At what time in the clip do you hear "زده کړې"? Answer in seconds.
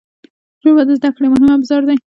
0.99-1.27